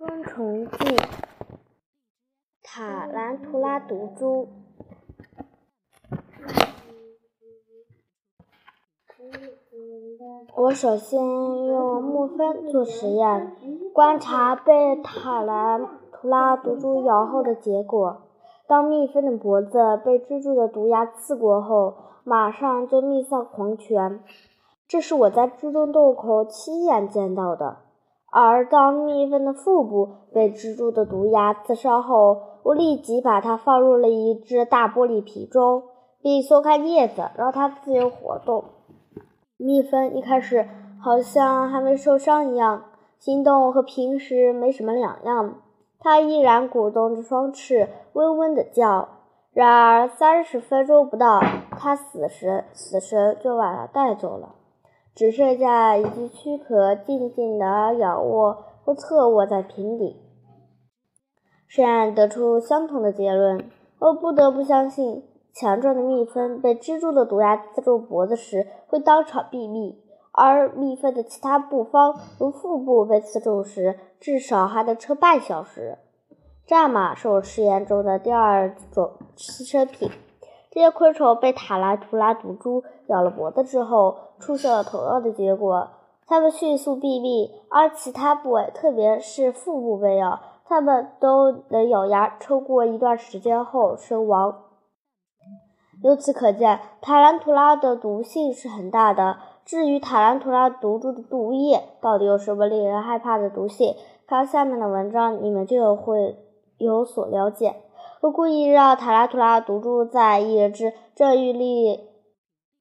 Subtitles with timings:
[0.00, 0.96] 昆虫记：
[2.62, 4.46] 塔兰图拉毒株。
[10.54, 11.20] 我首先
[11.66, 13.56] 用木分做实验，
[13.92, 18.22] 观察被塔兰图拉毒株咬后的结果。
[18.68, 24.22] 当蜜蜂的脖子被蜘蛛的毒牙刺过后，马上就蜜丧黄泉。
[24.86, 27.87] 这是我在蜘蛛洞口亲眼见到的。
[28.30, 35.82] 而当蜜蜂的腹部被蜘蛛的毒牙刺伤后，我立即把它放入了一只大玻璃瓶中，
[36.20, 38.64] 并松开叶子，让它自由活动。
[39.56, 40.68] 蜜蜂一开始
[41.00, 42.84] 好像还没受伤一样，
[43.18, 45.54] 行动和平时没什么两样。
[45.98, 49.08] 它依然鼓动着双翅，嗡嗡地叫。
[49.52, 51.40] 然而三十分钟不到，
[51.70, 54.54] 它死神死神就把它带走了，
[55.18, 60.14] 只剩下一具躯壳静静地仰卧或侧卧在瓶底。
[61.66, 63.68] 实验得出相同的结论。
[63.98, 69.98] 我不得不相信，强壮的蜜蜂被蜘蛛的毒牙刺中脖子时会当场毙命。
[70.30, 75.98] 而蜜蜂的其他部方，如腹部被刺中时，至少还能撑半小时。
[76.64, 80.08] 战马是我实验中的第二种牺牲品。
[80.78, 85.88] 这些昆虫被塔兰图拉毒株咬了脖子之后，出现了同样的结果：
[86.24, 94.54] 它们迅速毙命；而其他部位，特别是腹部被咬，它们都能咬牙撑过一段时间后身亡。
[96.04, 99.38] 由此可见，塔兰图拉的毒性是很大的。
[99.64, 103.96] 至于塔兰图拉毒株的毒液到底有什么令人害怕的毒性，
[104.28, 106.36] 看下面的文章，你们就会
[106.76, 107.74] 有所了解。
[108.20, 112.08] 我故意让塔拉图拉毒株在一只正欲离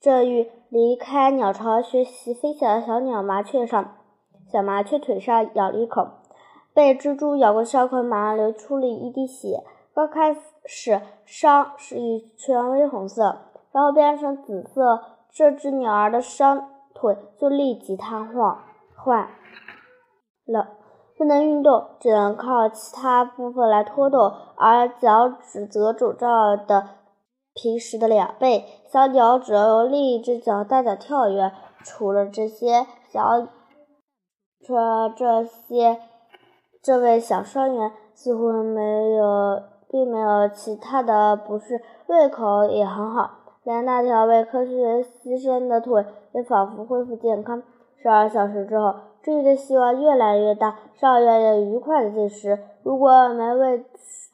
[0.00, 3.96] 正欲离开鸟巢学习飞翔的小鸟麻雀上，
[4.50, 6.08] 小麻雀腿上咬了一口，
[6.72, 9.64] 被蜘蛛咬过伤口马上流出了一滴血。
[9.94, 15.02] 刚开始伤是一圈微红色，然后变成紫色。
[15.32, 16.70] 这只鸟儿的伤。
[16.96, 18.56] 腿就立即瘫痪
[18.94, 19.28] 坏
[20.46, 20.76] 了，
[21.16, 26.88] 不能运动，只能靠其他部分来拖动，而脚趾则肿胀的
[27.54, 28.64] 平时的两倍。
[28.92, 31.52] 小鸟只要用另一只脚大脚跳跃。
[31.86, 33.46] 除了这些小，
[34.66, 36.00] 除了这些，
[36.82, 38.80] 这位小伤员似乎没
[39.12, 43.30] 有，并没有其他的不适，胃口也很好。
[43.64, 47.62] 连那条为科学牺牲的腿也仿佛恢复健康。
[48.02, 48.94] 十二小时之后，
[49.24, 52.58] 治愈的希望越来越大，少爷也愉快地进食。
[52.82, 53.82] 如果没胃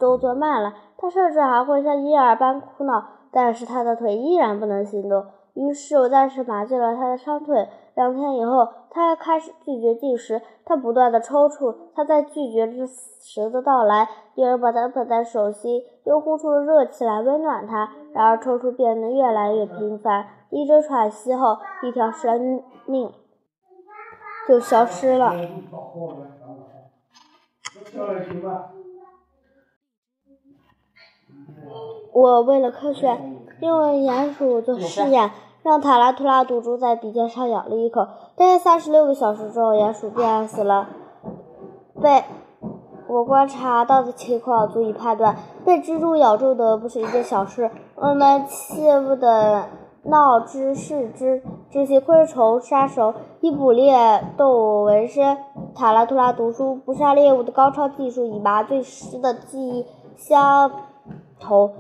[0.01, 3.05] 动作慢了，他甚至还会像婴儿般哭闹。
[3.33, 5.25] 但是他的腿依然不能行动。
[5.55, 7.69] 于是我暂时麻醉了他的伤腿。
[7.95, 10.43] 两天以后，他开始拒绝进食。
[10.65, 14.09] 他不断的抽搐，他在拒绝着死神的到来。
[14.35, 17.91] 有人把他捧在手心，又呼出了热气来温暖他。
[18.13, 20.27] 然而抽搐变得越来越频繁。
[20.51, 23.13] 一阵喘息后，一条生命
[24.51, 25.33] 就消失了。
[32.13, 33.17] 我为了科学，
[33.61, 35.31] 用鼹鼠做试验。
[35.63, 40.89] 让塔拉图拉毒株在鼻尖上咬了一口，大约三十六个小时之后，鼹鼠便死了。
[42.03, 42.25] 被
[43.07, 47.71] 我观察到的情况足以判断，被蜘蛛咬中的不是一件小事。
[47.95, 49.69] 我们切勿的
[50.05, 51.41] 闹之视之。
[51.73, 53.95] 这些昆虫杀手以捕猎
[54.37, 55.39] 动物为生，
[55.75, 59.87] 塔拉图拉读书捕杀猎物的高超技术与麻醉师的技艺
[60.17, 60.71] 相
[61.39, 61.71] 同。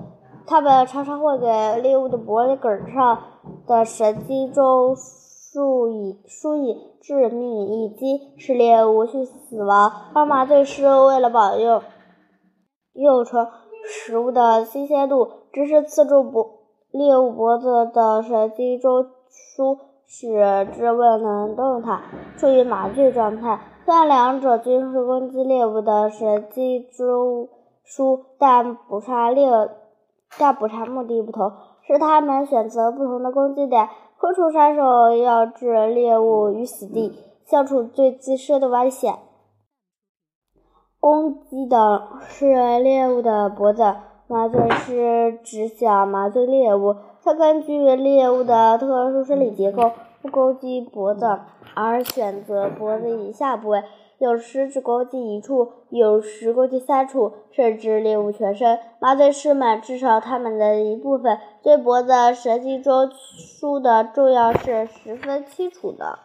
[0.47, 3.19] 他们常常会给猎物的脖梗上
[3.67, 9.91] 的神经中输以输以致命一击，使猎物迅速死亡。
[10.15, 11.83] 而麻醉师为了保佑
[12.93, 13.47] 幼虫
[13.85, 16.49] 食物的新鲜度，只是刺中脖
[16.93, 19.07] 猎物脖子的神经中
[19.57, 22.03] 枢，使之未能动弹，
[22.37, 23.61] 处于麻醉状态。
[23.85, 27.49] 虽然两者均是攻击猎物的神经中
[27.87, 29.49] 枢，但捕杀猎。
[30.39, 33.89] 但捕杀目的不同，是他们选择不同的攻击点。
[34.17, 39.15] 昆虫杀手要置猎物于死地，消除最自身的危险。
[41.01, 43.97] 攻击的是猎物的脖子，
[44.29, 46.95] 麻醉师只想麻醉猎物。
[47.23, 51.39] 它根据猎物的特殊生理结构，不攻击脖子，
[51.75, 53.83] 而选择脖子以下部位。
[54.19, 58.79] 有时只攻击一处，有时攻击三处，甚至猎物全身。
[58.99, 66.19] 麻醉师们至少他们的一部分对脖子神经中枢的重要是十分清楚的。